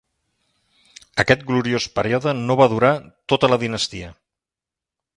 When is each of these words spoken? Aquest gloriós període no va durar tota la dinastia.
Aquest 1.25 1.43
gloriós 1.51 1.87
període 1.99 2.35
no 2.39 2.57
va 2.63 2.69
durar 2.75 2.93
tota 3.35 3.55
la 3.55 3.63
dinastia. 3.67 4.15